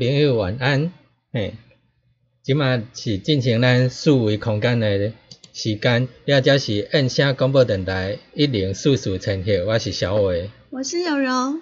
[0.00, 0.94] 朋友晚安，
[1.30, 1.52] 嘿，
[2.42, 5.12] 即马是进行咱四维空间的
[5.52, 11.60] 时间，也则是按声广播电台一零四四千赫，我是小伟，我是有柔，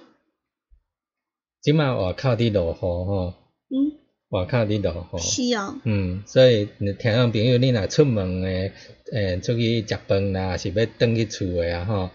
[1.60, 3.34] 即马外口伫落雨吼，
[3.71, 8.72] 嗯，外口伫落雨，是哦，嗯，所以听众朋友你若出门诶，
[9.10, 12.10] 诶，出去食饭啦，是要转去厝诶啊吼，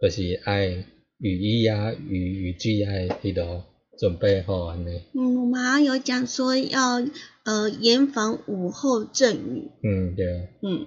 [0.00, 0.84] 就是爱
[1.18, 2.92] 雨衣啊、雨雨具啊
[3.22, 3.64] 迄落
[4.02, 5.00] 准备好安尼。
[5.14, 7.00] 嗯，我们好像有讲说要
[7.44, 10.86] 呃严防午后阵雨，嗯，对啊，嗯，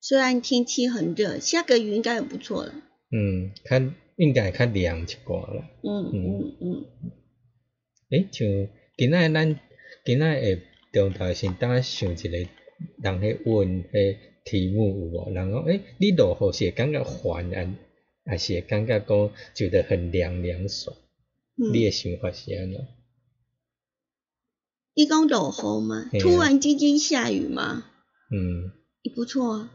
[0.00, 2.72] 虽然天气很热，下个雨应该也不错了，
[3.10, 5.68] 嗯，较应该较凉一寡啦。
[5.82, 6.84] 嗯嗯嗯，
[8.10, 9.58] 诶，像今仔咱
[10.04, 10.60] 今仔下
[10.92, 12.48] 中昼先当想一个人
[13.02, 15.32] 迄问迄题目有无？
[15.34, 17.74] 人讲诶，你落雨是会感觉烦啊，
[18.24, 20.96] 还是会感觉讲觉得很凉凉爽？
[21.56, 21.72] 嗯。
[21.72, 22.86] 你诶想法是安怎？
[24.94, 27.84] 伊讲落雨吗，啊突然之间下雨吗，
[28.30, 29.70] 嗯，也不错啊，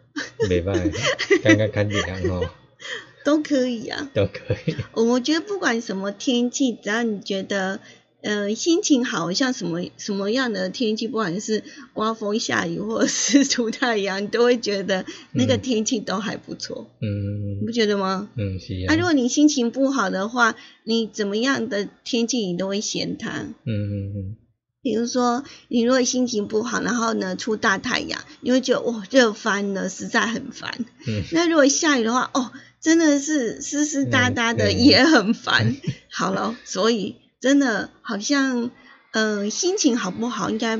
[0.47, 2.47] 袂歹，感觉较凉吼，
[3.25, 4.11] 都可以啊。
[4.13, 4.75] 都可以。
[4.93, 7.79] 我觉得不管什么天气，只要你觉得
[8.21, 11.63] 呃心情好，像什么什么样的天气，不管是
[11.93, 18.29] 刮风下雨或者是出太阳，你都会觉得那个嗯天气都还不错，嗯你嗯不觉得吗？
[18.35, 23.29] 嗯是啊，啊，如果你心情不好的话，你怎么样的天气你都会嫌它。
[23.41, 24.35] 嗯嗯嗯
[24.83, 30.85] 比如说，你如果心情不好，然后呢出大太阳，你会觉得哇热翻了，实在很烦。
[31.07, 35.75] 嗯那如果下雨的话，哦，真的是湿湿哒哒的，也很烦。
[36.09, 37.15] 好了，所以
[37.47, 38.71] 真的好像，
[39.13, 40.77] 呃，心情好不好应该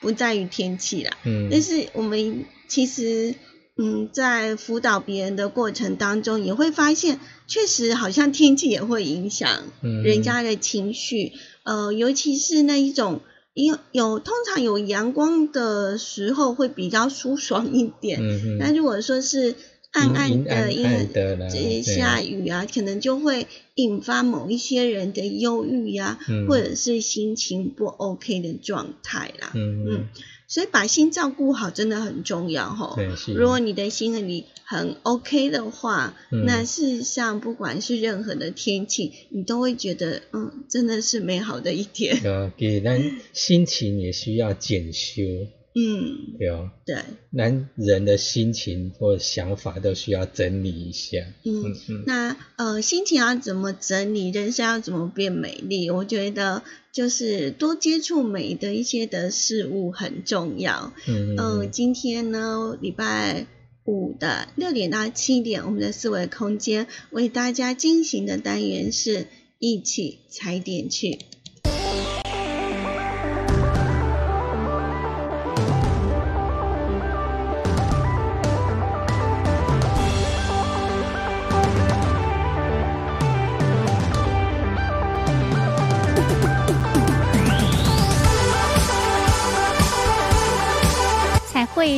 [0.00, 3.36] 不在于天气啦，嗯，但是我们其实，
[3.76, 10.02] 嗯，在辅导别人的过程当中，也会发现，确实好像天气也会影响嗯。
[10.02, 11.30] 人家的情绪，
[11.62, 13.20] 呃，尤其是那一种。
[13.52, 19.56] 有有通常有阳光的时候会比较舒爽一点，嗯嗯那如果说是
[19.90, 20.82] 暗暗的，因
[21.12, 29.52] 这对下雨啊，可能就会引发某一些人的忧郁呀、嗯或者是心情不 OK 的状态啦。
[29.54, 30.08] 嗯嗯
[30.46, 32.98] 所以把心照顾好真的很重要吼。
[33.36, 42.20] 如果你的心里很 OK 的话，嗯那事实上不管是任何的天气，你都会觉得嗯，真的是美好的一天。
[42.20, 43.00] 对啊，其实咱
[43.32, 45.22] 心情也需要检修，
[45.72, 46.96] 嗯，对哦，对，
[47.30, 51.18] 男人的心情或想法都需要整理一下。
[51.44, 51.62] 嗯。
[51.62, 55.88] 嗯嗯那呃，心情要怎么整理，人生要怎么变美丽？
[55.90, 60.92] 我觉得就是多接触美的一些的事物很重要。
[61.06, 63.46] 嗯嗯、嗯今天呢，礼拜
[63.84, 69.28] 五的六点到七点，我们的思维空间为大家进行的单元是
[69.60, 71.18] 一起踩点去。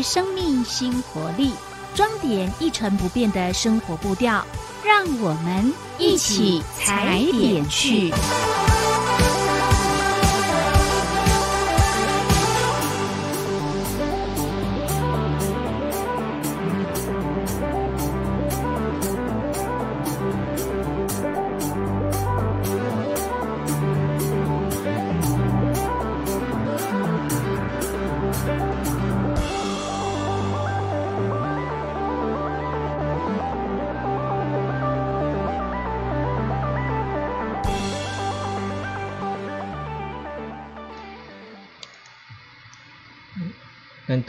[0.02, 1.52] 生命新活力，
[1.94, 4.44] 装点一成不变的生活步调，
[4.84, 8.12] 让我们一起踩点去。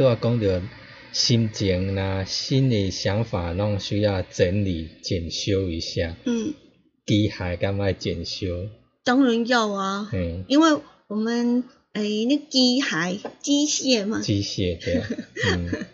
[0.04, 0.62] 拄仔讲着
[1.14, 6.18] 心情啦、新的想法，拢需要整理、检修一下。
[6.26, 6.54] 嗯，
[7.06, 8.68] 机械敢爱检修？
[9.06, 10.78] 当然要啊，嗯，因为
[11.08, 11.64] 我们
[11.94, 15.08] 诶那机械机械嘛，机械对啊，
[15.56, 15.86] 嗯，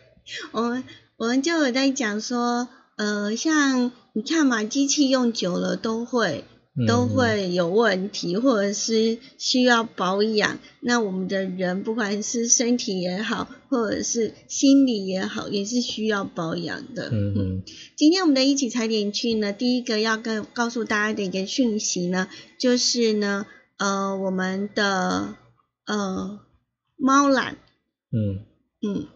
[0.53, 0.83] 我们
[1.17, 6.45] 我们就有在讲说，呃，像你看嘛，机器用久了都会
[6.87, 7.09] 都嗯。
[7.09, 10.59] 会有问题，或者是需要保养。
[10.81, 17.09] 那我们的人不管是身体也好，或者是心理也好，也是需要保养的。
[17.11, 17.63] 嗯嗯。
[17.95, 22.27] 今天我们的一起踩点去呢，第一个要跟告诉大家的一个讯息呢，
[22.57, 23.45] 就是呢，
[23.77, 25.35] 呃，我们的
[25.85, 26.39] 呃
[26.95, 27.53] 猫缆，
[28.11, 28.45] 嗯，
[28.81, 29.07] 嗯，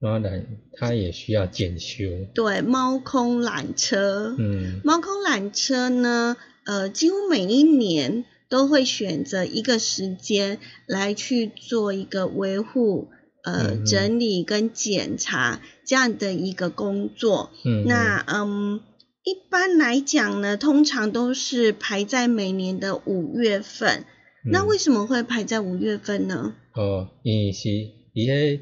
[0.00, 2.04] 当然它也需要检修。
[2.34, 4.80] 对，猫空缆车，嗯。
[4.84, 13.08] 猫空缆车呢，呃，几乎每一年都会选择一个时间来去做一个维护、
[13.42, 17.50] 呃整理跟检查这样的一个工作。
[17.64, 18.80] 嗯，那嗯，
[19.22, 24.04] 一般来讲呢，通常都是排在每年的五月份。
[24.44, 26.54] 那嗯为什么会排在五月份呢？
[26.74, 27.68] 哦，因为是
[28.12, 28.60] 伊迄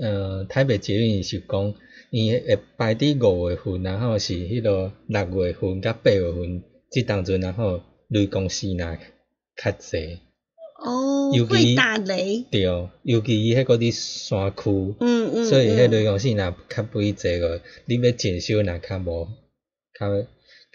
[0.00, 1.74] 呃台北捷运是讲，
[2.10, 6.62] 伊会排伫五月份，然后是迄落六月份甲八月份，
[6.92, 8.96] 即当阵然后雷公司若
[9.56, 10.20] 较济，
[10.84, 12.44] 哦尤，其会打雷。
[12.50, 12.62] 对，
[13.02, 15.44] 尤其伊迄个伫山区，嗯嗯。
[15.46, 19.28] 所以迄嗯雷公司若较肥济个，你要检修若较无，
[19.98, 20.26] 较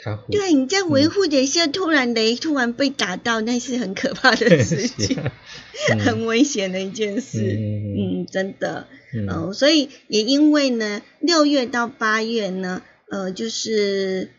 [0.03, 0.31] 较负。
[0.31, 5.31] 对，你在嗯维护的时候，突然雷突然被打到，那是很可怕的事情， 啊，
[5.93, 7.41] 嗯很危险的一件事。
[7.41, 8.87] 嗯嗯嗯，真的。
[9.13, 14.29] 嗯哦，所以也因为呢，六月到八月呢，呃，就是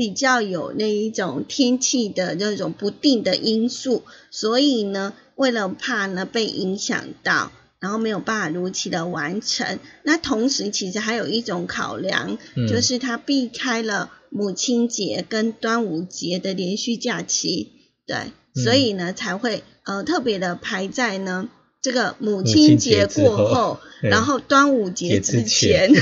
[0.00, 7.52] 比较有那一种天气的那种不定的因素，所以呢，为了怕呢被影响到。
[7.80, 17.72] 然后没有办法如期的完成，那同时其实还有一种考量，嗯就是他避开了母亲节跟端午节的连续假期，
[18.06, 18.16] 对，
[18.54, 21.48] 嗯所以呢才会呃特别的排在呢
[21.80, 25.90] 这个母亲亲节过后后，然后端午节节之前。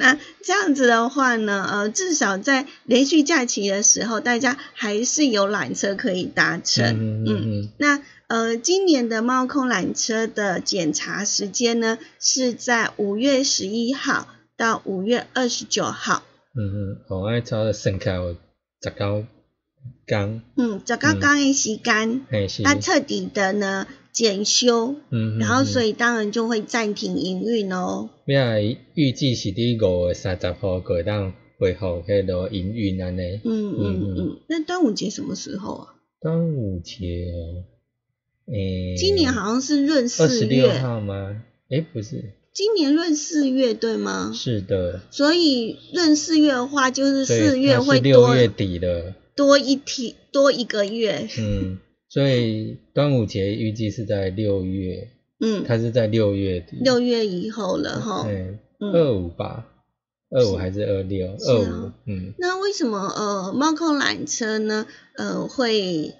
[0.00, 6.84] 那这样子的话呢，呃，至少在连续假期的时候，大家还是有缆车可以搭乘。
[6.96, 7.68] 嗯嗯嗯。
[7.78, 16.22] 那呃，今年的猫空缆车的检查时间呢，是在五月十一号到五月二十九号。
[16.56, 19.24] 嗯嗯，哦，安尼差不多算起来有十九
[20.06, 22.24] 天，嗯，十九天的时间，
[22.64, 23.86] 它彻底的呢
[24.20, 28.10] 检修，嗯，然后所以以当然就会暂停营运哦。
[28.26, 28.58] 咩啊？
[28.92, 33.40] 预计是伫五月三十号过当恢复迄落营运安尼。
[33.42, 35.94] 嗯嗯嗯嗯，那端午节什么时候啊？
[36.20, 37.64] 端午节哦，
[38.52, 41.42] 诶、今年好像是闰二四十六月，号吗？
[41.70, 44.32] 诶、不是，今年闰四月对吗？
[44.34, 51.26] 是的，所以闰四月的话，就是四月会多六月底了，多一天多一个月。
[51.38, 51.78] 嗯，
[52.10, 58.24] 所以端午节预计是在六月，嗯，它是在六月底，六月以后了哈。
[58.24, 59.68] 对，嗯，二五吧，
[60.28, 61.28] 二五是还是二六？
[61.28, 64.88] 啊二五，嗯那为什么呃猫空缆车呢？
[65.16, 66.14] 呃，会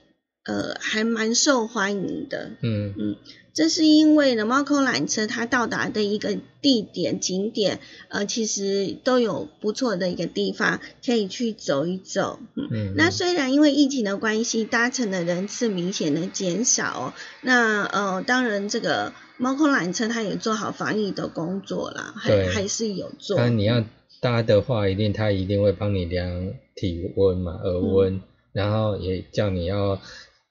[0.45, 2.53] 呃还蛮受欢迎的。
[2.63, 3.17] 嗯嗯
[3.53, 12.39] 这是因为呢，猫空缆车它到达的一个地点景点，呃，其实都有不错的一个地方可以去走一走。
[12.55, 23.37] 嗯，嗯，那虽然因为疫情的关系，搭乘的人次明显的减少哦，那呃，当然这个猫空缆车它也做好防疫的工作啦，还还是有做。
[23.37, 23.85] 那你要
[24.21, 30.01] 搭的话，一定它一定会帮你量体温嘛，耳温，嗯然后也叫你要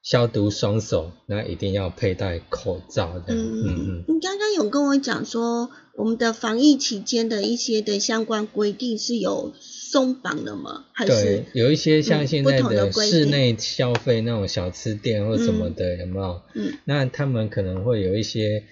[0.01, 3.34] 消毒双手，那一定要佩戴口罩的。
[3.34, 10.86] 嗯嗯嗯，你刚刚有跟我讲说，我们的防疫期间的一些的相关规定是有松绑的吗？
[10.94, 16.41] 还对是，有一些像嗯现在的室内消费那种小吃店或什么的，有没有？
[16.56, 18.63] 嗯那他们可能会有一些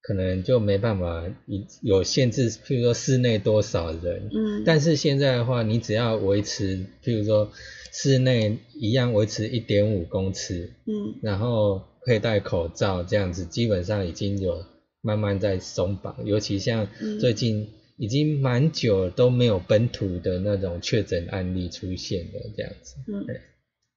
[0.00, 7.52] 可能就没办法有有限制，譬如说室内多少人，嗯，但是现在的话，你只要维持，譬如说
[7.92, 11.14] 室内一样维持一点五公尺，嗯。
[11.22, 14.64] 然后佩戴口罩这样子，基本上已经有
[15.02, 17.18] 慢慢在松绑，尤其像嗯。
[17.18, 22.94] 最近已经蛮久都没有本土的那种确诊案例出现了这样子。
[23.08, 23.26] 嗯，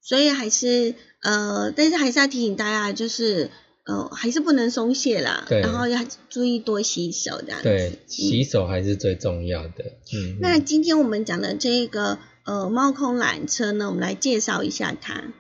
[0.01, 3.49] 所以还是呃，但是还是要提醒大家，就是
[3.85, 5.61] 呃，还是不能松懈啦，对。
[5.61, 7.63] 然后要注意多洗手这样子。
[7.63, 7.97] 对，嗯。
[8.07, 9.85] 洗手还是最重要的。
[10.13, 15.33] 嗯，那今天我们讲的这个呃猫空缆车呢，我们来介绍一下它。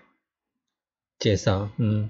[1.19, 2.09] 介绍，嗯，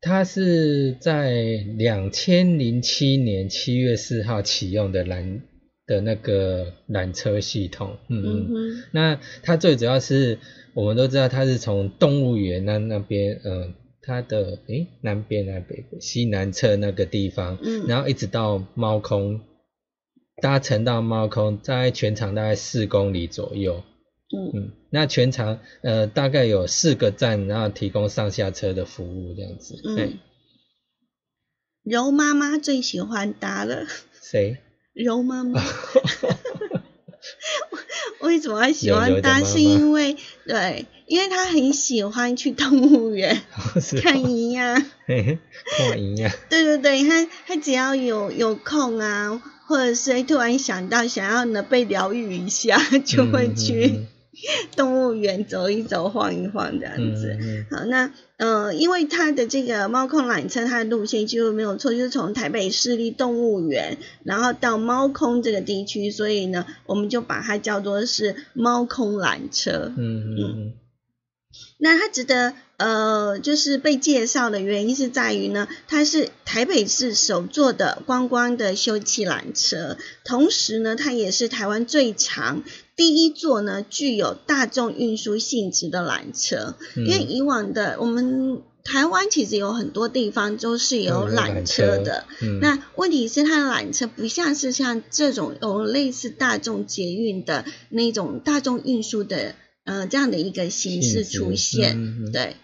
[0.00, 1.32] 它是在
[1.76, 5.40] 两千零七年七月四号启用的缆
[5.86, 10.38] 的那个缆车系统，嗯嗯那它最主要是
[10.74, 19.40] 我们都知道它是从动物园那那边，呃，它的诶南边南北西南侧那个地方，嗯然后一直到猫空，
[20.40, 23.82] 搭乘到猫空，大概全长大概四公里左右，
[24.34, 29.74] 嗯嗯，那全长呃大概有四个站，然后提供上下车的服务这样子。
[29.98, 30.18] 哎嗯，
[31.84, 33.86] 柔妈妈最喜欢搭了，
[34.22, 34.56] 谁？
[34.94, 35.62] 柔妈妈。
[38.20, 39.42] 为什么喜欢搭？
[39.44, 43.42] 是因为对，因为她很喜欢去动物园
[44.02, 44.80] 看营养。
[45.06, 45.38] 嘿嘿
[45.76, 46.32] 看一样。
[46.48, 52.76] 对对对，他他只要有有空啊，或者是突然想到想要呢被疗愈一下，
[53.06, 54.06] 就会嗯去嗯
[54.76, 57.38] 动物园走一走、晃一晃这样嗯子。
[57.70, 69.90] 好，那呃，因为它的这个猫空缆车，它的路线几乎没有错，就是从台北市立动物园，然后到猫空这个地区，所以呢，我们就把它叫做是猫空缆车。
[69.96, 70.72] 嗯嗯嗯
[71.78, 82.64] 那它值得呃，就是被介绍的原因是在于呢，它是台北市首座的观光的休憩缆车，同时呢，它也是台湾最长
[82.96, 86.74] 第一座呢具有大众运输性质的缆车。
[86.96, 102.56] 嗯，因为以往的我们台湾其实有很多地方都是有嗯缆车的，，嗯，那问题是它的缆车不像是像这种有类似大众捷运的那种大众运输的呃这样的一个形式出现，对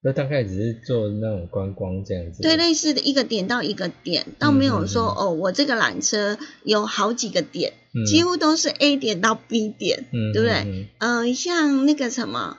[0.00, 2.42] 那大概只是做那种观光这样子。
[2.42, 10.54] 对，类似的一个点到一个点，倒没有说、哦我这个缆车有好几个点，嗯几乎都是 A 点到 B 点，嗯，对不对？
[10.64, 12.58] 嗯嗯、像那个什么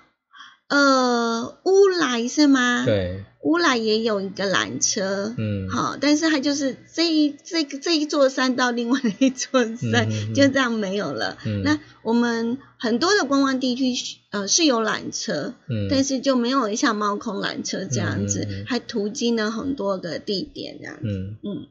[0.69, 2.83] 呃乌来是吗？
[2.83, 11.37] 嗯，对，乌来也有一个缆车，嗯，好，但是它就是这一这个这一座山到另外一座山，就这样没有了。
[11.45, 21.01] 嗯那我们很多的观光地区，呃，是有缆车，嗯，但是就没有像猫空缆车这样子，还途经了很多个地点这样子。
[21.03, 21.67] 嗯嗯，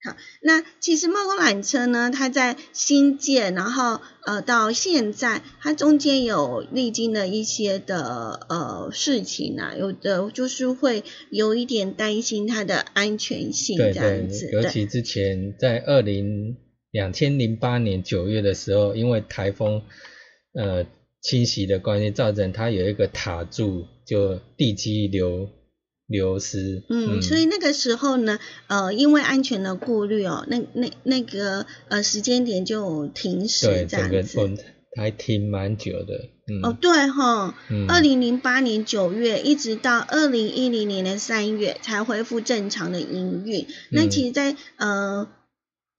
[0.00, 16.56] 好，那其实猫空缆车呢，它在新建，然后呃到现在，它中间有历经了一些的呃事情啊，有的就是会有一点担心它的安全性对这样子，对，尤，其之前在二零
[16.92, 19.82] 两千零八年九月的时候，因为台风
[20.54, 20.86] 呃
[21.20, 25.48] 侵袭的关系，造成它有一个塔柱就地基流
[26.08, 34.40] 流失，嗯，所以那个时候呢，呃，因为安全的顾虑哦，那那那个呃时间点就停对驶这样子。
[34.40, 34.48] 哦
[34.96, 37.86] 还停蛮久的，嗯，哦，对哈，嗯。
[37.88, 43.66] 二零零八年九月一直到二零一零年的三月才恢复正常的营运。
[43.92, 45.28] 那嗯其实在，呃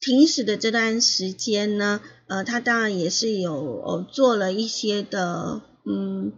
[0.01, 6.33] 停驶的这段时间呢，呃，它当然也是有呃做了一些的嗯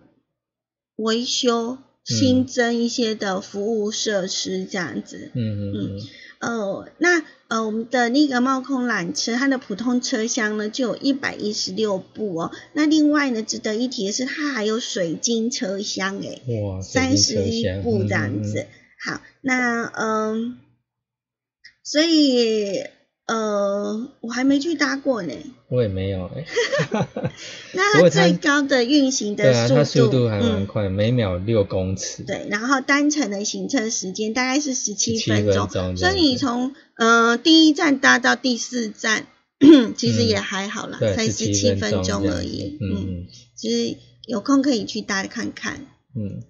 [0.97, 5.31] 维修，新增一些的服务设施这样子。
[5.33, 6.01] 嗯嗯嗯
[6.39, 12.51] 呃，那呃，我们的那个猫空缆车，它的普通车厢呢就有一百一十六部哦。
[12.73, 18.65] 那另外呢，值得一提的是，它还有水晶车厢，诶，哇，三十一部这样子。
[19.05, 20.57] 好，那嗯、
[21.83, 22.85] 所以
[23.27, 25.33] 呃，我还没去搭过呢。
[25.71, 26.45] 我也没有哎、
[27.71, 32.23] 那它它最高的运行对啊，它速速度还蛮嗯，快，每秒六公尺。
[32.23, 39.27] 对，然后单程的行车时间大概是十七17分钟，分钟所以你从呃第一站搭到第四站，
[39.95, 42.77] 其实也还好啦，对，才十七17分钟而已。
[42.81, 45.85] 嗯其实有空可以去搭看看。
[46.13, 46.43] 嗯。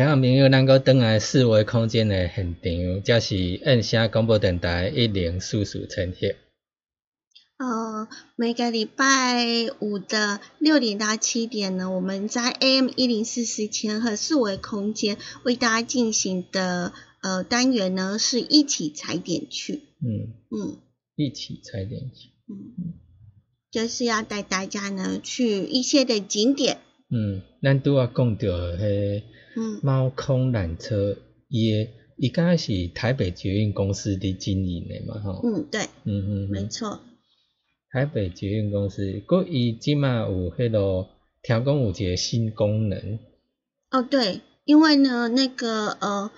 [0.00, 6.28] 听众朋友，咱个转来四维空间的现场，这是印声广播电台一零四四千赫。
[7.58, 9.44] 呃，每个礼拜
[9.78, 19.74] 五的六点到七点呢，我们在 AM 一零四四千和四维空间为大家进行的呃单元呢，是一起踩点去。
[19.74, 20.78] 嗯，嗯
[21.14, 22.30] 一起踩点去。
[22.48, 22.94] 嗯，
[23.70, 26.78] 就是要带大家呢去一些的景点。
[27.10, 29.22] 嗯，咱拄啊讲到迄
[29.56, 31.16] 嗯猫空缆车，
[31.48, 35.40] 伊诶伊敢若是台北捷运公司伫经营的嘛吼。
[35.42, 36.50] 嗯，对，嗯嗯嗯。
[36.50, 37.00] 没错。
[37.92, 41.08] 台北捷运公司，佮伊即马有迄落，
[41.42, 43.18] 听讲有一个新功能。
[43.90, 46.30] 哦，对，因为呢，那个呃，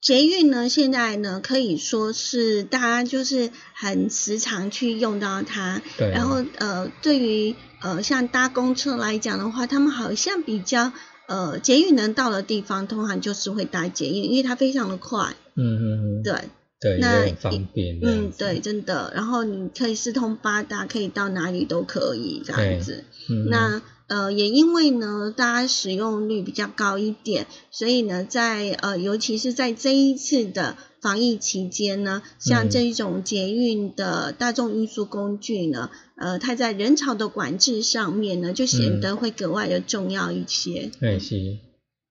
[0.00, 5.80] 捷运呢，现在呢可以说是大家就是很时常去用到它。
[5.96, 6.10] 对。
[6.10, 10.92] 然后呃，对于呃像搭公车来讲的话，他们好像比较
[11.26, 15.34] 呃捷运能到的地方，通常就是会搭捷运，因为它非常的快。
[15.54, 16.22] 嗯嗯嗯。
[16.22, 16.34] 对。
[16.78, 17.98] 对，那也方便。
[18.02, 19.10] 嗯，对，真的。
[19.14, 23.04] 然后你可以四通八达，可以到哪里都可以这样子。
[23.30, 23.48] 嗯。
[23.48, 40.90] 那呃，也因为呢，大家使用率比较高一点，所以呢，在呃，尤其是在这一次的防疫期间呢，像这一种捷运的大众运输工具呢，呃，它在人潮的管制上面呢，就显得会格外的重要一些。
[41.00, 41.36] 嗯，是。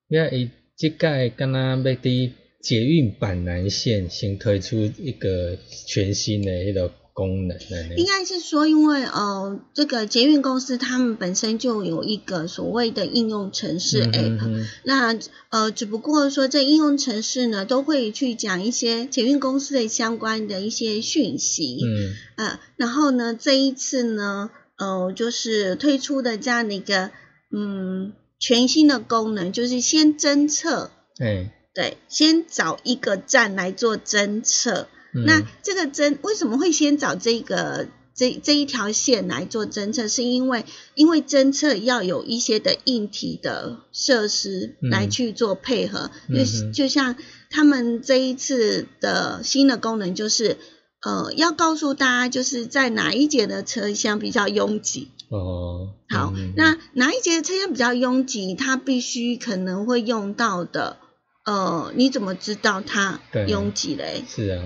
[0.08, 2.32] 因为伊即届敢若要伫。
[2.62, 5.56] 捷运板南线先推出一个
[5.88, 7.58] 全新的一个功能
[7.96, 15.18] 应该是说，因为呃，这个捷运公司他们本身就有一个所谓的应用程式 App，、嗯、那
[15.50, 27.12] 呃，只不过说这应用程式呢，都会去讲一些捷运公司的相关的一些讯息，嗯，呃，然后呢，这一次呢，呃，就是推出的这样的一个
[27.50, 31.54] 嗯全新的功能，就是先侦测，哎。
[31.74, 34.88] 对，先找一个站来做侦测。
[35.16, 40.08] 嗯、那这个侦为什么会先找这个这这一条线来做侦测？
[40.08, 46.12] 是因为因为侦测要有一些的硬体的设施来去做配合。
[46.30, 47.16] 嗯、就就像
[47.50, 50.58] 他们这一次的新的功能，就是
[51.02, 55.10] 呃要告诉大家，就是在哪一节的车厢比较拥挤。
[55.30, 55.94] 哦。
[56.10, 60.98] 好，嗯、那哪一节的车厢比较拥挤，它必须可能会用到的。
[61.46, 64.24] 呃，你怎么知道它拥挤嘞？
[64.28, 64.64] 是啊，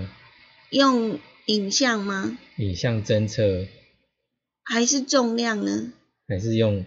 [0.70, 2.38] 用影像吗？
[2.56, 3.66] 影像侦测，
[4.64, 5.92] 还是重量呢？
[6.28, 6.84] 还是用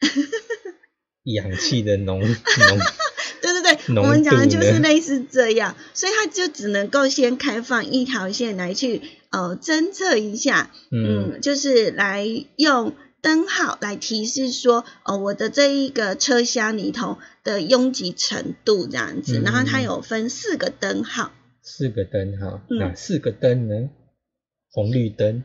[1.24, 2.28] 氧气的浓浓？
[3.42, 12.94] 对对对，我们讲的就是类似这样，所以它就只能够先开放一条线来去呃侦测一下，嗯，就是来用。
[13.20, 21.32] 灯号来提示说，哦，我的这一个车厢里头的拥挤程度这样子，嗯、然后它有分四个灯号，
[21.64, 23.90] 四个灯哈，嗯、哪四个灯呢？
[24.70, 25.42] 红绿灯，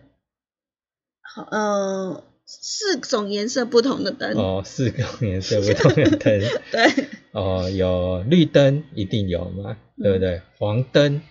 [1.22, 10.42] 好，呃，四种颜色不同的灯，哦，四种颜色不同的灯， 对，哦，有绿灯一定有嘛，对不对？
[10.58, 11.22] 黄灯。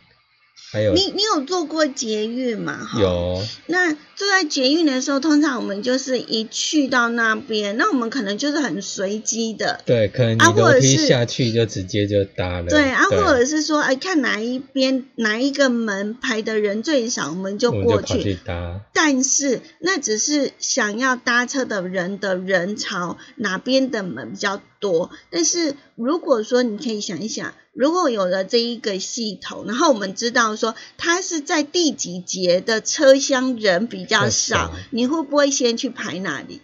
[0.71, 2.87] 还有你你有做过捷运吗？
[3.01, 3.42] 有。
[3.66, 9.81] 那坐在捷运的时候，通常我们就是一去到那边，那我们可能就是很随机的。
[9.87, 12.66] 对，可能你楼梯下去就直接就搭了。
[12.66, 18.23] 对啊，或者是说，哎，看哪一边哪一个门排的人最少，我们就过去。
[18.23, 18.81] 去搭。
[18.92, 25.11] 但是那只是想要搭车的人的人潮哪边的门比较多。
[25.31, 27.55] 但是如果说你可以想一想。
[27.78, 36.60] 如果有了这一个系统，然后我们知道说它是在第几节的车厢人比较少，你会不会先去排哪里？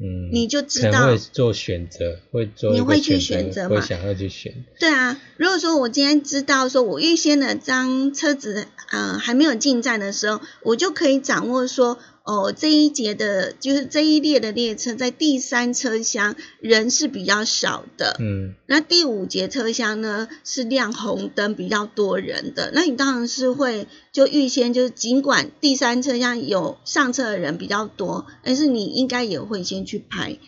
[0.00, 4.64] 嗯，你就知道会做选择，会做你会去选择会想要去选。
[4.80, 12.00] 对啊，如果说我今天知道说我预先的当车子呃还没有进站的时候，我就可以掌握说。
[12.28, 30.38] 哦，这一节的，就是这一列的列车在第三车厢人是比较少的，嗯，那第五节车厢呢是亮红灯比较多人的，那你当然是会就预先就是尽管第三车厢有上车的人比较多，但是你应该也会先去排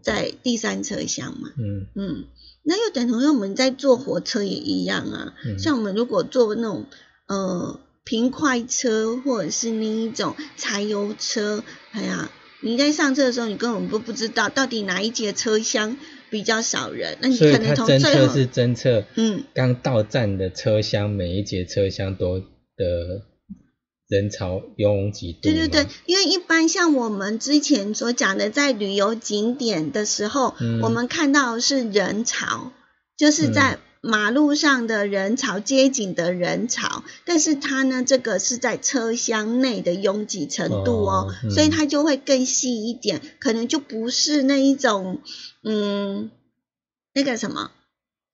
[0.00, 1.86] 在第三车厢嘛，嗯。
[1.94, 2.24] 嗯，
[2.62, 6.86] 那又等同于我们在坐火车也一样啊，嗯、像我们如果坐那种
[7.26, 7.78] 呃。
[8.06, 12.30] 平快车或者是另一种柴油车，哎呀，
[12.62, 15.98] 你在上车的时候，你根本不不知道到底哪一节车厢
[16.30, 22.46] 比较少人，那你可能从最后侦测是侦测，嗯，刚到站的车厢每一节车厢都的
[24.08, 25.40] 人潮拥挤度。
[25.42, 32.72] 对对对，因为一般像我们之前所讲的，在旅游景点的时候，嗯、我们看到是人潮。
[33.18, 41.50] 就是在马路上的人潮、街景的人潮，但是它呢，这个是在车厢内的拥挤程度哦，哦嗯。
[41.50, 45.20] 所以它就会更细一点，可能就不是那一种，
[45.62, 46.30] 嗯，
[47.14, 47.72] 那个什么，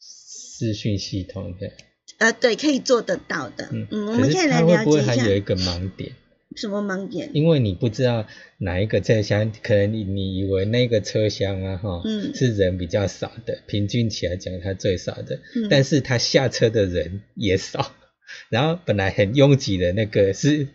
[0.00, 1.72] 视讯系统的，
[2.18, 5.06] 呃，对，可以做得到的，嗯嗯，我们可以来了解一下。
[5.06, 6.14] 还有一个盲点？
[6.56, 8.26] 什么盲点，因为你不知道
[8.58, 12.34] 哪一个车厢，可能你你以为那个车厢啊，哈，嗯。
[12.34, 15.68] 是人比较少的，平均起来讲它最少的，嗯。
[15.70, 17.94] 但是它下车的人也少，
[18.48, 20.68] 然后本来很拥挤的那个是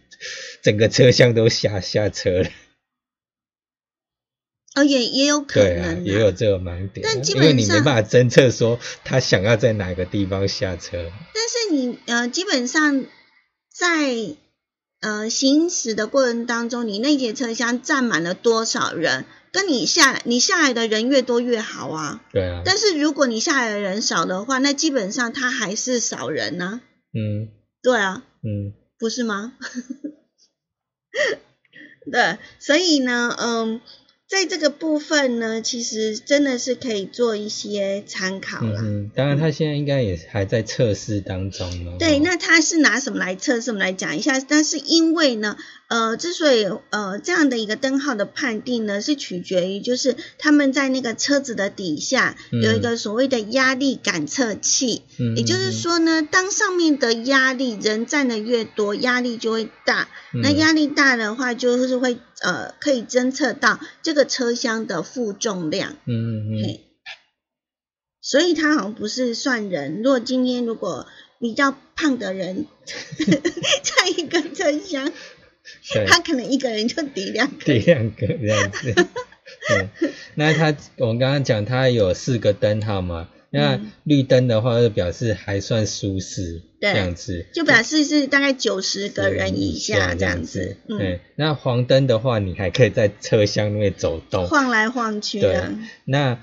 [0.61, 2.49] 整个车厢都下下车了，
[4.75, 13.05] 哦，也也有可对啊能、，也有这个盲点啊，但基因为你本上没办法侦测说他想要在哪个地方下车，但是你呃，基本上
[13.73, 14.35] 在
[14.99, 22.21] 呃行驶的过程当中，你那节车厢站满了多少人，跟你下来你下来的人越多越好啊。
[22.31, 26.81] 对啊，但是如果你下来的人少的话，那基本上它还是少人呢、
[27.13, 27.49] 嗯
[27.81, 29.53] 对啊，嗯不是吗？
[32.12, 33.81] 对，所以呢，嗯，
[34.29, 38.81] 在这个部分呢，其实真的是可以做一些参考啦。
[38.83, 43.71] 嗯嗯，当然他现在应该也还在测试当中嘛，对，哦那他是拿什么来测试？
[43.71, 44.37] 我们来讲一下。
[44.41, 45.55] 但是因为呢，
[45.87, 60.09] 呃，之所以呃这样的一个灯号的判定呢，是取决于就是他们在那个车子的底下嗯有一个所谓的压力感测器，嗯也就是说呢，当上面的压力人站的越多，压力就会大。
[60.33, 65.93] 那嗯压力大的话，就是会呃可以侦测到这个车厢的负重量。
[66.06, 66.82] 嗯嗯嗯嘿，
[68.21, 70.02] 所以它好像不是算人。
[70.04, 71.08] 如果今天如果
[71.39, 75.12] 比较胖的人 在一个车厢，
[76.08, 77.80] 他可能一个人就抵两个抵。
[77.80, 78.93] 两个这样子。
[79.69, 79.89] 对，
[80.36, 87.45] 那他我们刚刚讲他有四个灯号嘛，那嗯绿灯的话就表示还算舒适，对这样子。
[87.53, 94.47] 就表示是大概九十个人以下这样子，嗯，对，那黄灯的话，你还可以在车厢内走动。
[94.47, 95.71] 晃来晃去对的，
[96.05, 96.39] 那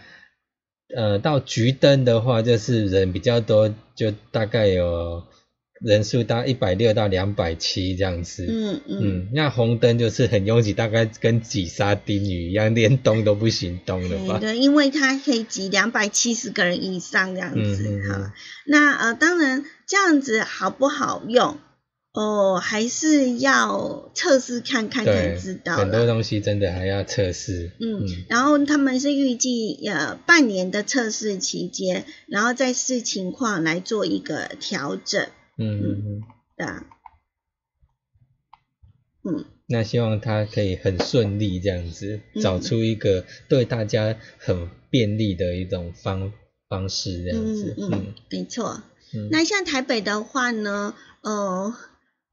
[0.95, 5.25] 呃，到橘灯的话，就是人比较多，就大概有
[5.81, 8.47] 人数到一百六到两百七这样子。
[8.49, 14.39] 嗯嗯，嗯，那红灯就是很拥挤，大概跟挤沙丁鱼一样，连动都不行动了吧？
[14.39, 18.17] 对对，因为它可以挤两百七十个人以上这样嗯子哈。
[18.19, 18.33] 嗯嗯
[18.67, 21.59] 那呃，当然这样子好不好用？
[22.15, 26.07] 哦，还是要测试看看才知，道很多了。
[26.07, 27.73] 东西真的还要测试。
[27.81, 35.27] 嗯，然后他们是预计呃半年的测试期间，然后再视情况来做一个调整，
[35.59, 36.23] 嗯嗯嗯。
[36.57, 36.85] 对啊。
[39.27, 46.33] 嗯，那希望他可以很顺利这样子，嗯找出一个对大家很便利的一种方
[46.69, 47.75] 方式这样子。
[47.79, 48.83] 嗯嗯，没错。
[49.15, 51.75] 嗯那像台北的话呢，呃，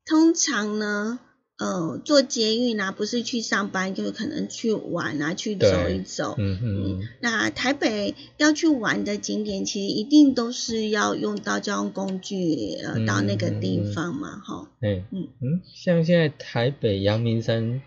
[0.05, 1.19] 通常呢，
[1.61, 6.33] 呃，做捷运啊，不是去上班，就是可能去玩啊，去走一走。
[6.39, 15.27] 嗯嗯那台北要去玩的景点，其实一定都是要用到交通工具，呃，嗯到那个地方嘛，哈、嗯，嗯。
[15.39, 17.83] 嗯，像现在台北阳明山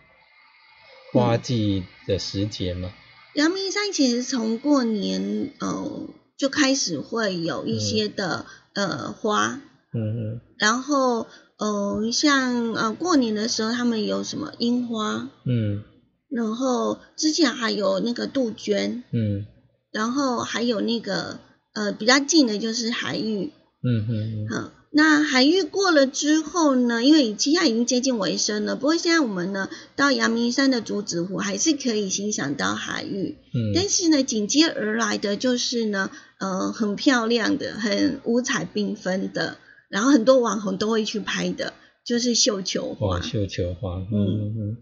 [1.12, 2.92] 花季的时节嘛，
[3.34, 9.60] 阳明山其实从过年，呃，就开始会有一些的、呃花，
[9.92, 10.00] 嗯
[10.36, 10.40] 嗯。
[10.58, 11.26] 然后
[11.58, 15.82] 呃，像呃过年的时候，他们有什么樱花，嗯
[16.28, 19.46] 然后之前还有那个杜鹃，嗯
[19.92, 21.38] 然后还有那个
[21.74, 24.48] 呃比较近的就是海芋，嗯嗯嗯。
[24.52, 33.36] 嗯，那海芋过了之后呢，因为现在已经接近尾声了，不过现在我们呢到阳明山的竹子湖还是可以欣赏到海芋，
[33.74, 39.56] 但嗯是呢紧接而来的就是呢呃很漂亮的、很五彩缤纷的，
[39.94, 41.72] 然后很多网红都会去拍的，
[42.04, 43.18] 就是绣球花。
[43.18, 43.20] 哇，。
[43.22, 44.54] 绣球花，嗯嗯。
[44.58, 44.76] 嗯，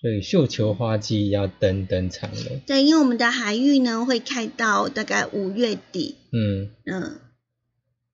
[0.00, 7.20] 所以绣球花季要登登场了，对，因为我们的海域呢会开到大概五月底，嗯，嗯，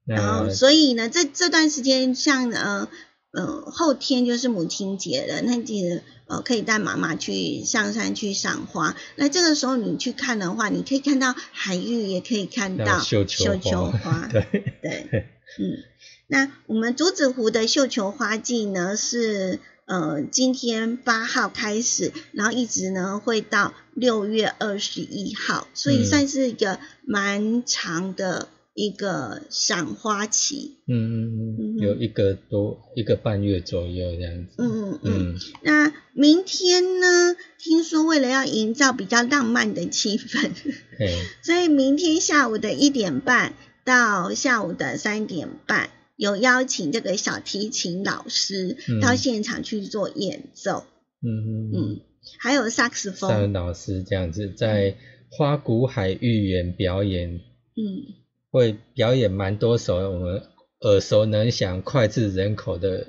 [0.04, 2.88] 然后所以呢，这这段时间像呃
[3.33, 8.94] 呃后天就是母亲节了，那记得呃可以带妈妈去上山去赏花。
[9.16, 14.28] 那这个时候你去看的话，你可以看到海域，也可以看到绣球球花。
[14.33, 14.42] 对，
[14.83, 15.26] 对，
[15.59, 15.83] 嗯，
[16.27, 30.77] 那我们竹子湖的绣球花季呢是呃今天八号开始，然后一直呢会到六月二十一号，所以嗯算是一个蛮长的一个赏花期。
[30.87, 34.55] 嗯嗯嗯，有一个多一个半月左右这样子。
[34.59, 35.39] 嗯嗯嗯。
[35.63, 37.37] 那明天呢？
[37.59, 40.51] 听说为了要营造比较浪漫的气氛，
[41.43, 43.55] 所以明天下午的一点半
[43.88, 50.85] 到下午的三点半，有邀请这个小提琴老师到现场去做演奏。
[51.22, 52.01] 嗯嗯嗯。
[52.38, 54.94] 还有萨克斯风老师这样子在
[55.31, 57.37] 花鼓海寓园表演。
[57.37, 58.12] 嗯。
[58.51, 60.42] 会表演蛮多首我们
[60.81, 63.07] 耳熟能详、脍炙人口的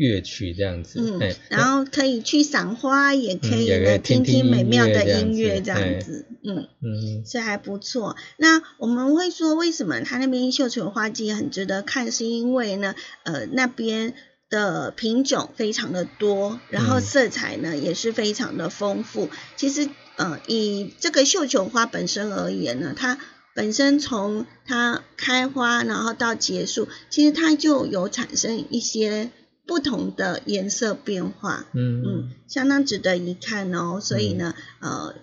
[0.00, 0.98] 乐曲，这样子。
[0.98, 6.26] 嗯，然后可以去赏花，也可以呢听听美妙的音乐，这样子。
[6.42, 8.16] 嗯嗯，是还不错。
[8.38, 12.10] 那我们会说，为什么他那边绣球花季很值得看？
[12.10, 14.14] 是因为呢，呃，那边
[14.48, 19.28] 的品种非常的多，然后色彩呢也是非常的丰富。
[19.56, 23.18] 其实，呃，以这个绣球花本身而言呢，它
[23.54, 29.30] 本身从它开花，然后到结束，其实它就有产生一些
[29.66, 32.02] 不同的颜色变化，嗯。
[32.04, 34.00] 嗯，相当值得一看哦。
[34.00, 35.14] 所以呢，呃，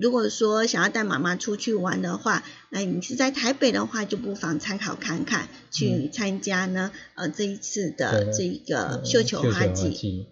[0.00, 10.26] 如果说想要带妈妈出去玩的话，那你是在台北的话，就不妨参考看看，去参加呢，呃，这一次的这个绣球花季。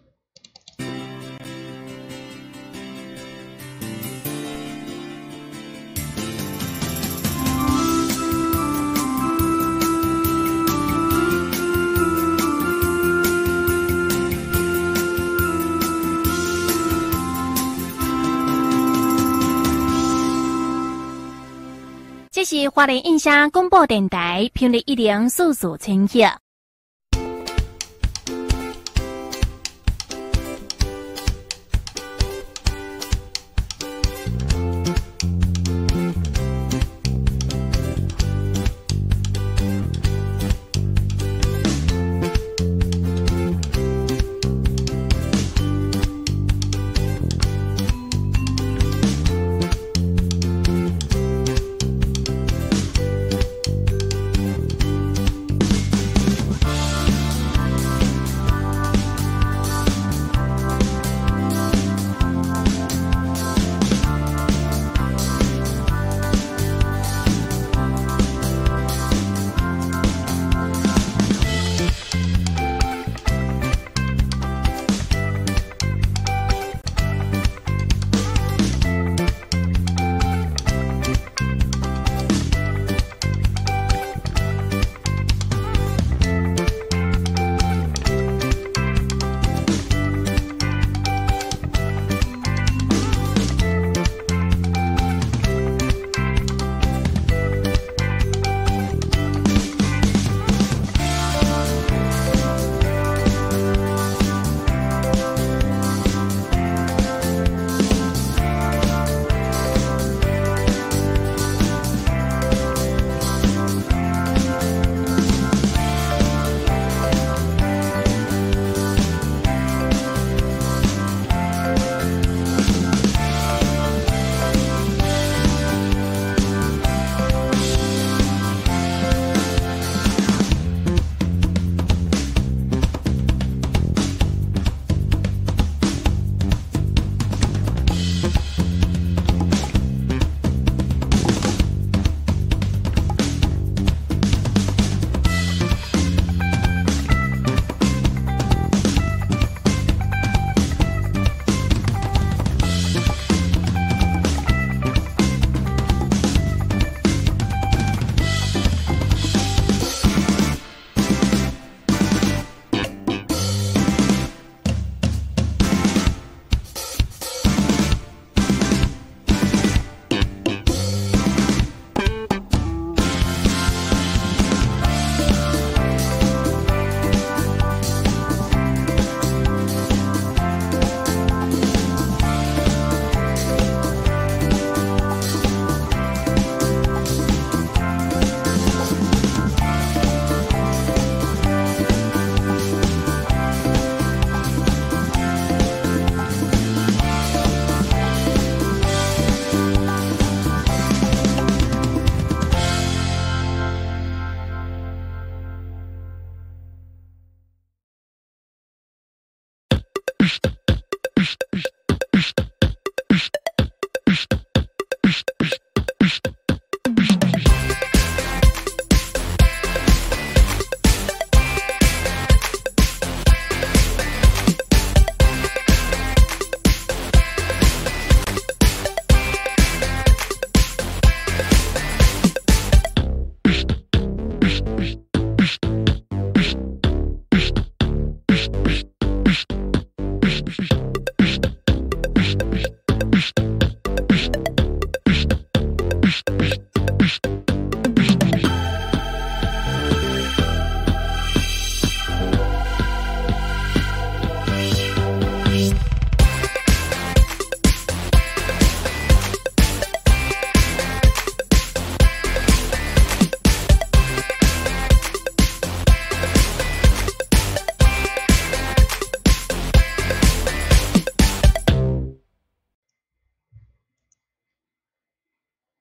[22.51, 26.48] 是华联印象广播电台频率一零四四千赫。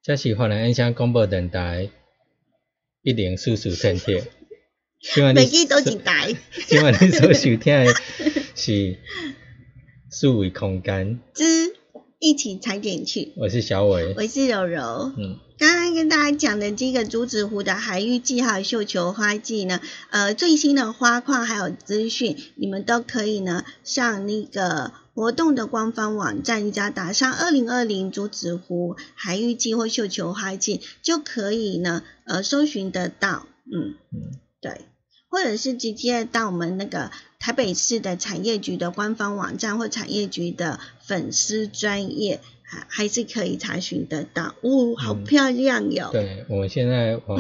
[0.08, 1.90] 这是华南音响广播电台
[3.02, 4.24] 一零四四天铁。
[5.36, 6.34] 每记都一台。
[6.66, 7.94] 今晚你所收听的
[8.56, 8.98] 是
[10.10, 11.44] 数维空间之
[12.20, 13.34] 一起踩点去。
[13.36, 15.12] 我是小伟，我是柔柔。
[15.18, 15.40] 嗯。
[15.58, 19.82] 刚刚跟大家讲的这个竹子湖的海域记号绣球花季呢，
[20.12, 33.48] 呃，最新的花况还有资讯，你们都可以呢上那个活动的官方网站，只要打上二零二零竹子湖海域季或绣球花季，就可以呢呃搜寻得到。
[33.66, 34.82] 嗯嗯，对，
[35.28, 37.10] 或者是直接到我们那个
[37.40, 42.40] 台北市的产业局的官方网站或产业局的粉丝专业。
[42.70, 46.10] 还还是可以查询得到，哦，好漂亮哟！
[46.12, 47.40] 对，我们现在往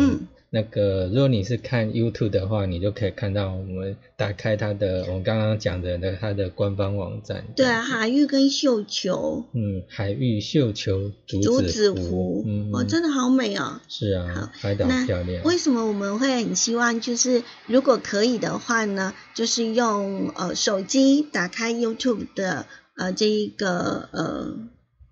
[0.49, 7.43] 那个，如果你是看 YouTube 的话，你就可以看到我们打开它的，我们刚刚讲的那它的官方网站。
[7.53, 9.43] 对啊，海域跟绣球。
[9.51, 13.81] 嗯，海域绣球竹子湖，嗯，哦，真的好美哦。
[13.89, 15.43] 是啊，海岛漂亮。
[15.43, 24.57] 为什么我们会很希望，就是如果可以的话呢，就是用呃手机打开 YouTube 的呃这一个呃。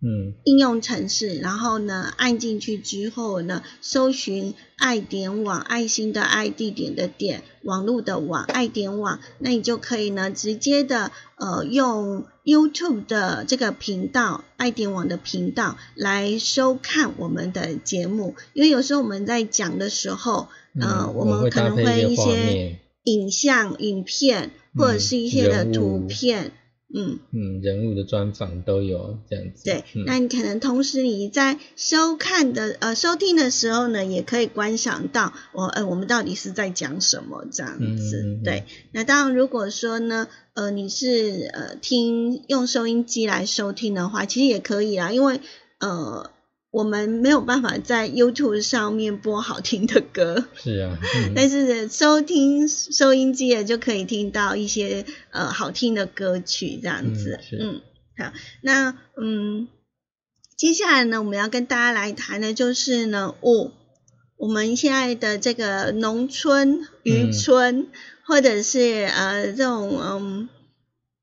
[0.08, 18.36] 嗯，应用程式，然后呢，按进去之后呢，搜寻爱点网，爱心的爱，地点的点，网络的网，爱点网，那你就可以呢，直接的呃，用 YouTube 的这个频道，爱点网的频道来收看我们的节目。
[18.54, 20.50] 因为有时候我们在讲的时候，
[20.80, 26.46] 呃，我们可能会一些影像、影片，或者是一些的图片。
[26.46, 26.52] 嗯
[26.96, 29.66] 嗯嗯，人物的专访都有这样子。
[29.66, 38.40] 对，那你可能同时你在收看的呃收听的时候呢，也可以观赏到我呃我们到底是在讲什么这样子。
[38.44, 45.42] 对，那当然如果说呢呃你是呃听用收音机来收听的话，其实也可以啦，因为
[45.80, 46.32] 呃。
[46.76, 50.98] 我们没有办法在 YouTube 上面播好听的歌，是啊，
[51.34, 57.40] 但是收听收音机也就可以听到一些呃好听的歌曲这样子。
[57.58, 57.80] 嗯，
[58.18, 59.70] 好，那嗯，
[60.58, 63.72] 接下来呢，我们要跟大家来谈的就是呢，哦，
[64.36, 67.88] 我们现在的这个农村、渔村，
[68.28, 70.50] 或者是呃这种嗯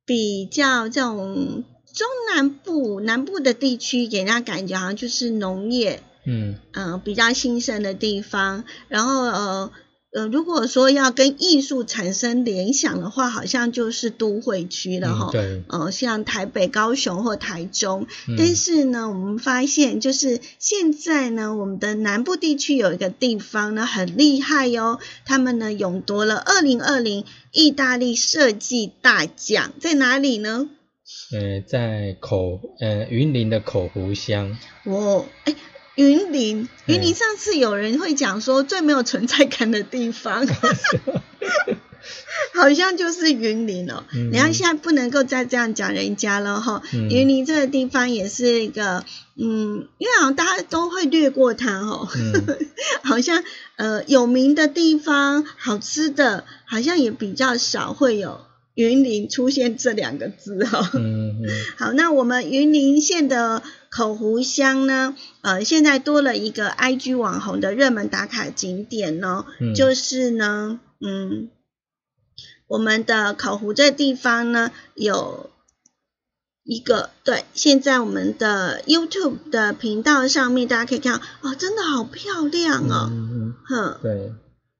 [0.06, 1.64] 比较这种。
[1.92, 8.64] 中南部南部的地区给人家感觉好像就是农业，嗯嗯比较兴盛的地方。
[8.88, 9.70] 然后呃
[10.14, 15.30] 呃，如果说要跟艺术产生联想的话，好像就是都会区了哈。
[15.32, 15.62] 对。
[15.68, 18.06] 呃，像台北、高雄或台中。
[18.36, 30.68] 但是呢，我们发现就是现在呢，我们的南部地区有一个地方呢很厉害哟，他们呢勇夺了二零二零意大利设计大奖，在哪里呢？
[31.32, 34.56] 呃，在口呃云林的口湖乡。
[34.84, 35.54] 哦，哎，
[35.96, 40.46] 云林，云林上次有人会讲说最没有存在感的地方，
[42.54, 44.04] 好像就是云林哦。
[44.12, 46.82] 你看现在不能够再这样讲人家了哈。
[46.92, 49.04] 云林这个地方也是一个，
[49.36, 52.08] 嗯，因为好像大家都会略过它哦，
[53.02, 53.42] 好像
[53.76, 58.40] 呃有名的地方，好吃的，好像也比较少会有。
[58.74, 69.44] 云林出现这两个字哈，嗯嗯，好，那我们云林县的口湖乡呢，呃，现在多了一个 IG 网红的热门打卡景点呢，
[69.76, 71.50] 就是呢，嗯，
[72.66, 75.50] 我们的口湖这地方呢，有
[76.64, 83.10] 一个对，现在我们的 YouTube 的频道上面大家可以看，哦，真的好漂亮哦，
[83.66, 84.32] 哼，对，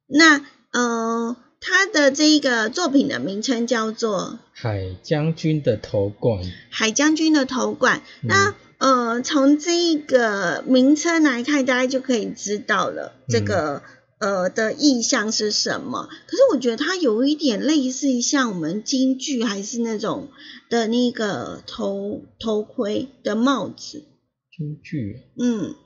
[0.06, 0.40] 那
[0.72, 1.36] 呃。
[1.64, 4.18] 他的这一个作品的名称叫做
[4.52, 6.42] 《海将军的头冠》。
[6.70, 13.84] 海将军的头冠，那呃，从这一个名称来看，大家就可以知道了这个
[14.18, 16.08] 呃的意象是什么。
[16.26, 20.30] 可是我觉得它有一点类似像我们京剧还是那种
[20.68, 24.02] 的那个头头盔的帽子。
[24.50, 25.20] 京剧。
[25.38, 25.76] 嗯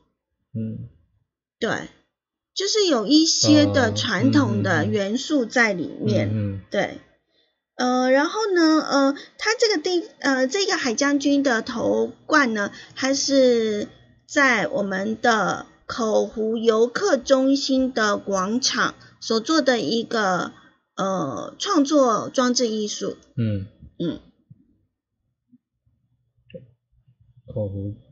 [0.55, 0.89] 嗯，
[1.61, 1.71] 对。
[2.57, 6.99] 就是有一些的传统的元素在里面，对，
[7.77, 13.89] 呃，然后呢，呃，它这个地，呃，这个海将军的头冠呢，它是
[14.27, 20.53] 在我们的口湖游客中心的广场所做的一个
[20.97, 23.67] 呃创作装置艺术，嗯。
[23.99, 24.21] 嗯，
[27.55, 28.06] 口湖。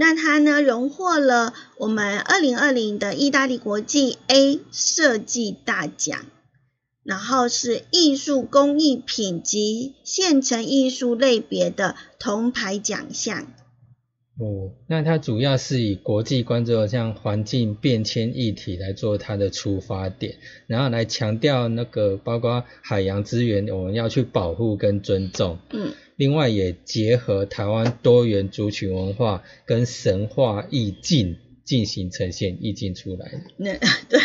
[0.00, 6.24] 那它呢，荣获了我们二零二零的意大利国际 A 设计大奖，
[7.02, 13.48] 然后是艺术工艺品及现成艺术类别的铜牌奖项。
[14.38, 20.36] 哦，那它主要是以国际关注的像环境变迁议题来做它的出发点，
[20.66, 25.58] 然后来强调那个包括海洋资源我们要去保护跟尊重。
[25.70, 33.30] 嗯另外也结合台湾多元族群文化跟神话意境进行呈现意境出来。
[33.56, 33.74] 那
[34.10, 34.20] 对，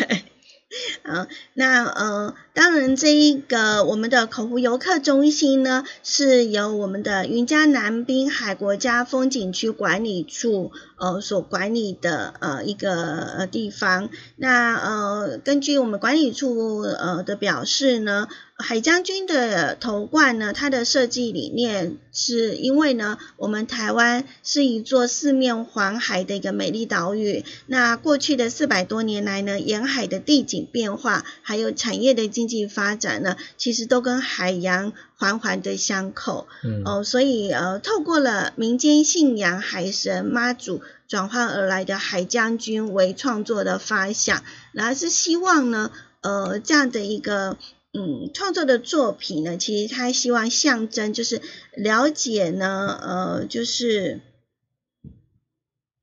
[1.05, 12.93] 嗯，那呃，当然这一个我们的口湖游客中心呢，是由我们的云嘉南滨海国家风景区管理处呃所管理的呃一个
[13.37, 14.09] 呃地方。
[14.37, 18.27] 那呃，根据我们管理处呃的表示呢，
[18.64, 27.43] 海将军的头冠呢，它的设计理念是因为呢，我们台湾是一座四面环海的一个美丽岛屿。
[27.68, 36.47] 那过去的四百多年来呢，沿海的地景变化，还有产业的经济发展呢，其实都跟海洋环环的相扣。
[36.64, 44.41] 嗯，哦，所以呃，透过了民间信仰海神妈祖转换而来的海将军为创作的发想，
[44.72, 45.91] 然后是希望呢，
[46.22, 47.57] 呃，这样的一个。
[47.93, 51.41] 嗯，创作的作品呢，其实他希望象征就是
[51.75, 54.19] 了解呢，呃，就是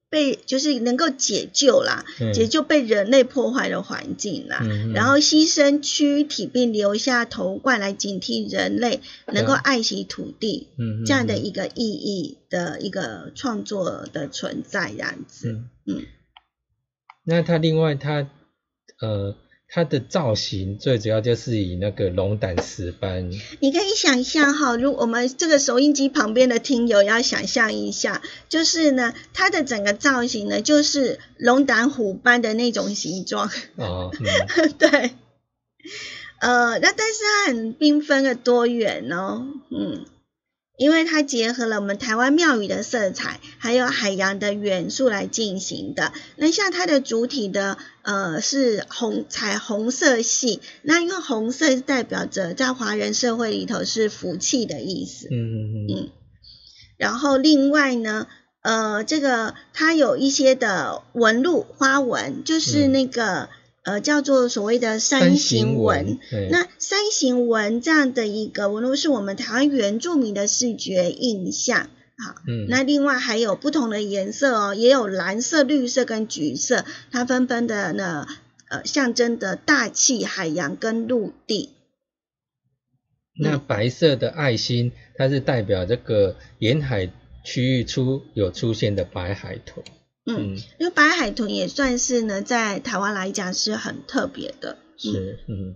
[0.09, 15.49] 被就是能够解救啦，嗯解救被人类破坏的环境啦，嗯然后牺牲躯体并留下头冠来警惕人类能够爱惜土地，嗯这样的一个意义的一个创作的存在，这样子。
[15.49, 15.69] 嗯。
[15.87, 16.07] 嗯。
[17.25, 18.29] 那他另外他
[19.01, 19.37] 呃
[19.73, 34.27] 它的造型最主要就是以那个龙胆石斑，你可以想象哈，如我们这个收音机旁边的听友要想象一下，就是呢，它的整个造型呢，就是龙胆虎斑的那种形状，哦，嗯。
[34.77, 34.89] 对，
[36.41, 40.05] 呃，那但是它很缤纷的多元哦，嗯，
[40.81, 46.15] 因为它结合了我们台湾庙宇的色彩，还有海洋的元素来进行的。
[46.37, 56.09] 那像它的主体的呃是红彩虹色系，那因为红色代表着在华人社会里头是福气的意思，嗯嗯嗯嗯，
[56.97, 58.27] 然后另外呢，
[58.63, 63.51] 呃，这个它有一些的纹路花纹，就是嗯那个、
[63.83, 66.19] 呃叫做所谓的山形纹。
[66.31, 71.89] 对，那三行纹这样的一个纹路是我们台湾原住民的视觉印象。
[72.19, 78.27] 好，嗯那另外还有不同的颜色哦，也有蓝色、绿色跟橘色，它纷纷的呢，
[78.69, 81.71] 呃，象征的大气、海洋跟陆地。
[83.43, 87.11] 那白色的爱心，它是代表这个沿海
[87.43, 89.83] 区域出有出现的白海豚。
[90.27, 94.79] 嗯，嗯，因为白海豚也算是呢，在台湾来讲是很特别的。
[94.97, 95.75] 嗯是，嗯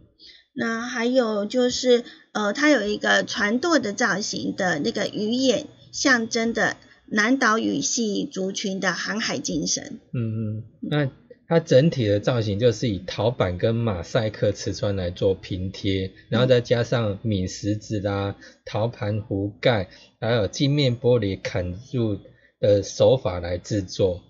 [0.56, 6.76] 那还有就是，呃，它有一个船舵的造型的那个鱼眼，象征的
[7.06, 9.98] 南岛语系族群的航海精神。
[10.12, 11.10] 嗯嗯，那
[11.48, 19.88] 它整体的造型就是以陶板跟马赛克瓷砖来做拼贴，然后再加上抿石子啦、陶盘壶盖，
[20.20, 22.18] 还有镜面玻璃砍入
[22.66, 24.22] 的手法来制作。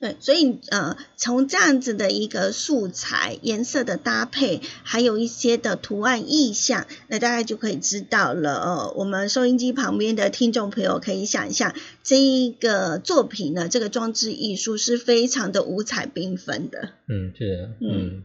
[0.00, 8.60] 对，所以呃，从这样子的一个素材、颜色的搭配，还有一些的图案意象，那大概就可以知道了。
[8.60, 11.72] 呃，我们收音机旁边的听众朋友可以想象，
[12.02, 16.88] 这一个作品呢，这个装置艺术是非常的五彩缤纷的。
[17.08, 18.24] 嗯，是啊，嗯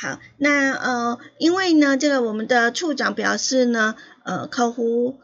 [0.00, 5.18] 好，那呃，因为呢，这个我们的处长表示呢，呃，客户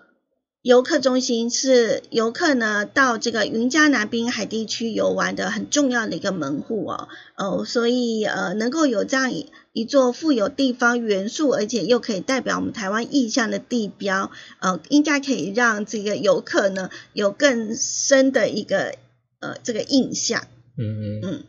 [0.65, 18.95] 游客中心是游客呢到这个云嘉南滨海地区游玩的很重要的一个门户哦，哦，所以呃，能够有这样一一座富有地方元素，而且又可以代表我们台湾意象的地标，呃，应该可以让这个游客呢有更深的一个
[19.41, 20.47] 呃这个印象。
[20.79, 21.21] 嗯嗯。
[21.25, 21.45] 嗯，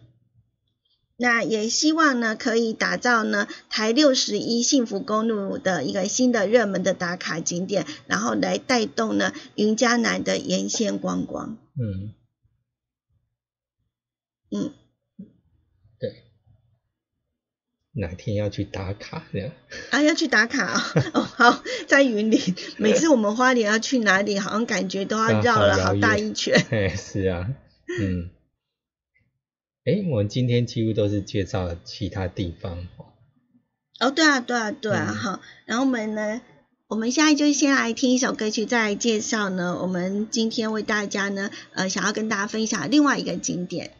[1.18, 11.57] 那也希望呢，可以打造呢台六十一幸福公路的一个新的热门的打卡景点，然后来带动呢云嘉南的沿线观光。
[11.80, 12.13] 嗯，
[14.51, 14.74] 嗯，
[15.99, 16.24] 对。
[17.93, 19.51] 哪天要去打卡这样？
[19.91, 22.41] 啊，要去打卡哦，哦好，在云林，
[22.76, 26.61] 每次我们花莲要去哪里，好像感觉都要啊绕了好大一圈。
[26.72, 27.47] 哎，是啊，
[28.01, 28.32] 嗯。
[29.86, 33.05] 诶，我们今天几乎都是介绍其他地方哦。
[33.99, 36.41] 哦，对啊，对啊，对啊，嗯好，然后我们呢，
[36.88, 43.91] 我们现在就先来听一首歌曲，再来介绍呢，我们今天为大家呢，呃，想要跟大家分享另外一个景点。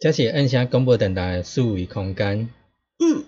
[0.00, 2.48] 这是按下广播电台的四维空间，
[2.98, 3.24] 嗯，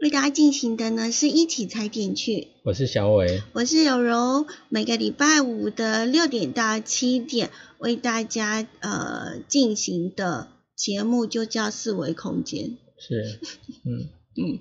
[0.00, 2.48] 为大家进行的呢是一起踩点去。
[2.64, 12.76] 我是小伟，我是柔柔，每个礼拜五的六点到七点为大家呃进行的节目就叫四维空间。
[12.98, 13.38] 是，
[13.84, 14.58] 嗯， 嗯，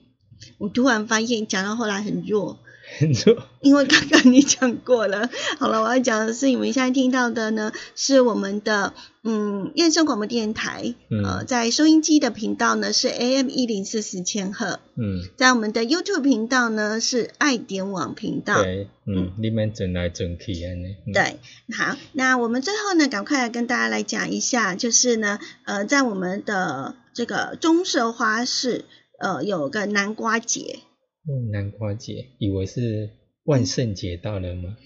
[0.60, 2.60] 我突然发现讲到后来，很弱，
[3.62, 5.30] 因为刚刚你讲过了。
[5.60, 11.24] 好了，我要讲的是你们现在听到的呢，是我们的嗯燕声广播电台，嗯。
[11.24, 18.64] 呃，在收音机的频道呢是 AM 一零四四千赫，嗯，在我们的 YouTube 频道呢是爱点网频道。
[18.64, 21.40] 对，嗯，你们转来转去安尼，嗯，对，
[21.76, 28.86] 好，那我们最后呢，赶快来跟大家来讲一下，就是呢，呃，在我们的这个棕色花市，
[29.20, 30.80] 呃，有个南瓜节，
[31.28, 33.10] 嗯，南瓜节，以为是
[33.44, 34.78] 万圣节到了吗？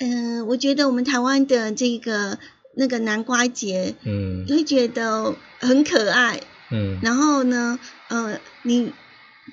[0.00, 2.38] 嗯、我觉得我们台湾的这个
[2.76, 4.44] 那个南瓜节，嗯。
[4.46, 8.92] 你会觉得很可爱，嗯，然后呢，呃，你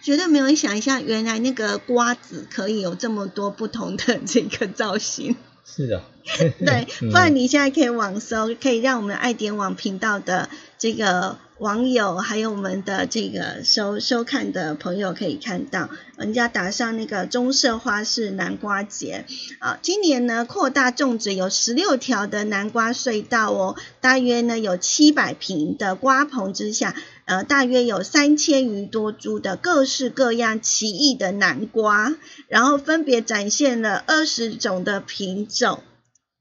[0.04, 5.36] 绝对没有想象，原来那个瓜子可以有这么多不同的这个造型。
[5.66, 6.04] 是啊，
[6.64, 7.10] 对， 嗯。
[7.10, 10.50] 不然你现在可以网搜，可以让我们爱点网频道的
[10.86, 19.26] 这个网友，还有我们的这个收收看的朋友可以看到，人家打上那个棕色花是南瓜节
[19.58, 26.94] 啊，今年呢扩大种植有十六条的南瓜隧道哦，大约呢有七百平的瓜棚之下。
[27.26, 32.14] 呃，大约有三千余多株的各式各样奇异的南瓜，
[32.48, 35.80] 然后分别展现了二十种的品种。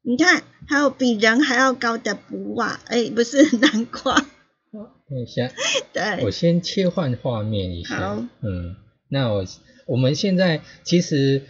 [0.07, 4.23] 你看，还有比人还要高的卜瓦，哎，不是南瓜，
[5.09, 5.51] 等一下，
[5.93, 8.15] 对我，先切换画面一下。
[8.15, 8.77] 好嗯，
[9.09, 9.45] 那我
[9.87, 11.43] 我们现在其实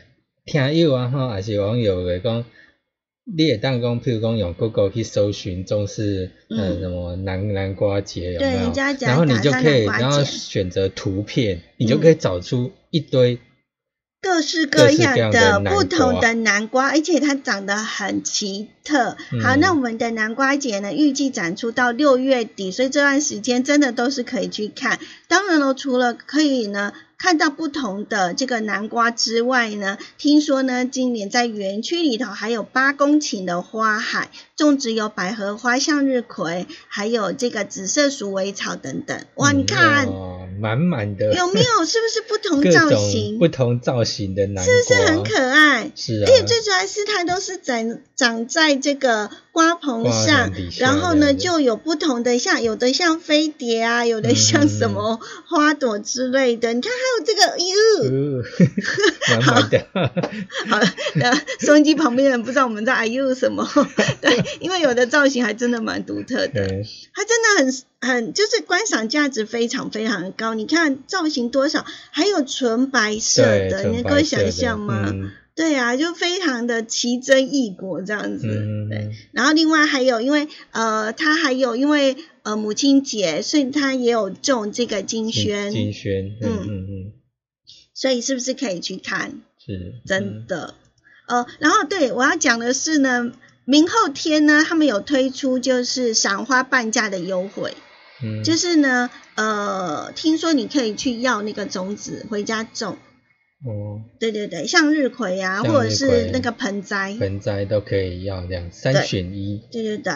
[0.45, 2.45] 听友啊哈，还是网友的讲，
[3.25, 13.39] 你也当讲，譬如讲用 Google 去搜寻中式呃嗯什么南南瓜节有没有然后你就可以，然后节选择图片，你就可以找出一堆。
[14.25, 19.17] 各式各各样的不同的南瓜，而且它长得很奇特。
[19.43, 24.99] 好，嗯那我们的南瓜节呢，预计展出到六月底，所以这段时间真的都是可以去看。
[25.35, 39.25] 当然了，除了可以呢看到不同的这个南瓜之外呢，听说呢今年在园区里头还有八公顷的花海，种植有百合花、向日葵，还有这个紫色鼠尾草等等。
[39.35, 41.85] 哇，嗯你看哇满满的，有没有？
[41.85, 43.41] 是不是不同造型？
[43.41, 44.65] 不同造型的南瓜？
[44.65, 45.91] 是不是很可爱？
[45.97, 50.51] 是啊而，且最主要是它都是长长在这个瓜棚上
[50.81, 56.75] 然后呢就有不同的像有的像飞碟啊，有的像什么花朵之类的。
[56.75, 58.43] 你看还有这个，哟、
[59.31, 59.87] 呃 满满的，
[60.69, 60.81] 好，
[61.15, 63.65] 那收音机旁边的人不知道我们在哎呦什么，
[64.21, 66.67] 对，因为有的造型还真的蛮独特的。
[67.15, 70.55] 它真的很很就是观赏价值非常非常高。
[70.55, 75.05] 你看造型多少，还有纯白色对，的，纯你可以想象吗？
[75.13, 78.49] 嗯对啊，就非常的奇珍异果这样子。
[78.49, 86.67] 嗯，对，然后另外还有，因为呃，它还有因为呃母亲节，所以它也有种这个金萱，金萱，嗯嗯。
[86.67, 87.13] 嗯嗯，
[87.95, 89.41] 所以是不是可以去看？
[89.65, 90.75] 是真的，
[91.27, 93.33] 呃，然后对我要讲的是呢，
[93.65, 97.73] 明后天呢，他们有推出就是赏花半价的优惠，
[98.23, 102.99] 嗯，就是呢，呃，听说你可以去要那个种子回家种，
[103.65, 110.13] 哦，对对对，向日葵啊，或者是那个盆栽，盆栽都可以要这样，三对选一，对对对。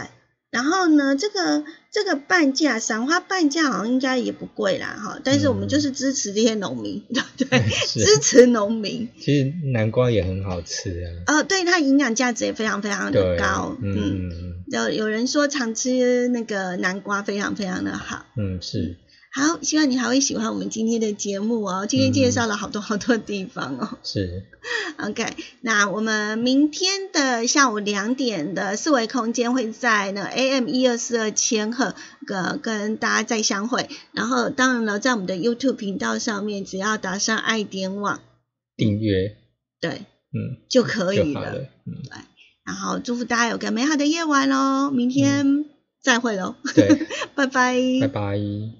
[0.50, 5.20] 然后呢，这个这个半价，赏花半价好像应该也不贵啦，哈。
[5.22, 7.02] 但是我们嗯就是支持这些农民，
[7.36, 7.60] 对不对？
[7.86, 9.08] 支持农民。
[9.20, 14.30] 其实南瓜也很好吃啊，呃，对它营养价值也非常非常的，高，嗯
[14.70, 18.24] 有有人说常吃那个南瓜非常非常的好。
[18.36, 18.96] 嗯嗯是，
[19.30, 21.86] 好，希望你还会喜欢我们今天的节目哦。
[21.86, 23.98] 今天介绍了好多好多地方哦。
[24.02, 24.46] 是，
[24.98, 25.26] OK，
[25.60, 31.94] 那我们明天的下午两点的四维空间会在呢 AM 一二四二千赫
[32.28, 33.88] 呃跟大家再相会。
[34.12, 38.20] 然后当然了，在我们的 YouTube 频道上面，只要打上爱点网，
[38.76, 39.36] 订阅，
[39.80, 39.90] 对
[40.32, 41.68] 嗯，就可以了。
[41.84, 42.02] 嗯，
[42.64, 45.66] 然后祝福大家有个美好的夜晚喽，明天
[46.02, 47.06] 再会喽，对，
[47.36, 47.78] 拜拜。
[48.00, 48.77] 拜拜。